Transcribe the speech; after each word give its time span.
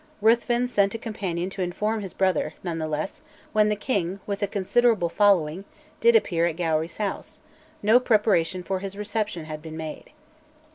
Ruthven 0.19 0.67
sent 0.67 0.95
a 0.95 0.97
companion 0.97 1.51
to 1.51 1.61
inform 1.61 1.99
his 2.01 2.15
brother; 2.15 2.55
none 2.63 2.79
the 2.79 2.87
less, 2.87 3.21
when 3.53 3.69
the 3.69 3.75
king, 3.75 4.19
with 4.25 4.41
a 4.41 4.47
considerable 4.47 5.09
following, 5.09 5.63
did 5.99 6.15
appear 6.15 6.47
at 6.47 6.57
Gowrie's 6.57 6.97
house, 6.97 7.39
no 7.83 7.99
preparation 7.99 8.63
for 8.63 8.79
his 8.79 8.97
reception 8.97 9.45
had 9.45 9.61
been 9.61 9.77
made. 9.77 10.09